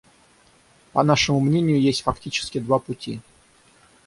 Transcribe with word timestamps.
По 0.93 1.03
нашему 1.03 1.39
мнению, 1.41 1.79
есть 1.79 2.01
фактически 2.01 2.57
два 2.57 2.79
пути. 2.79 3.21